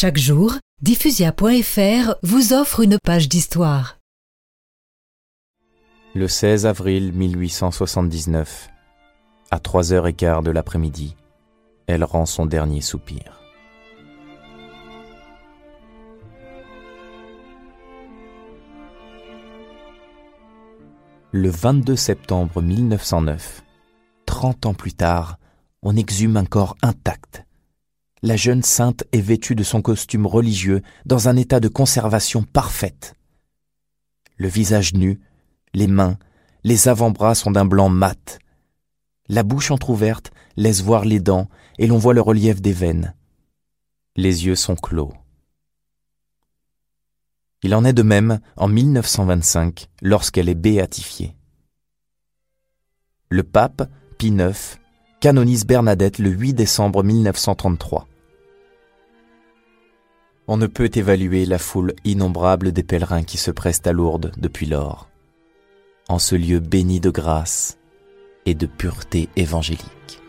[0.00, 3.98] Chaque jour, diffusia.fr vous offre une page d'histoire.
[6.14, 8.68] Le 16 avril 1879,
[9.50, 11.16] à 3h15 de l'après-midi,
[11.88, 13.40] elle rend son dernier soupir.
[21.32, 23.64] Le 22 septembre 1909,
[24.26, 25.38] 30 ans plus tard,
[25.82, 27.47] on exhume un corps intact.
[28.22, 33.14] La jeune sainte est vêtue de son costume religieux dans un état de conservation parfaite.
[34.36, 35.20] Le visage nu,
[35.72, 36.18] les mains,
[36.64, 38.38] les avant-bras sont d'un blanc mat.
[39.28, 43.14] La bouche entr'ouverte laisse voir les dents et l'on voit le relief des veines.
[44.16, 45.12] Les yeux sont clos.
[47.62, 51.36] Il en est de même en 1925 lorsqu'elle est béatifiée.
[53.28, 54.78] Le pape, Pie IX,
[55.20, 58.06] canonise Bernadette le 8 décembre 1933.
[60.50, 64.64] On ne peut évaluer la foule innombrable des pèlerins qui se pressent à Lourdes depuis
[64.64, 65.10] lors,
[66.08, 67.76] en ce lieu béni de grâce
[68.46, 70.22] et de pureté évangélique.